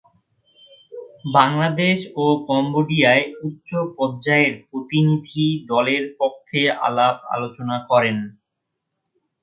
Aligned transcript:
বাংলাদেশ 1.33 1.97
ও 2.15 2.45
কম্বোডিয়ায় 2.47 3.25
উচ্চ 3.41 3.69
পর্যায়ের 3.95 4.53
প্রতিনিধি 4.67 5.39
দলের 5.71 6.03
পক্ষে 6.19 6.61
আলাপ-আলোচনা 6.87 7.77
করেন। 7.89 8.17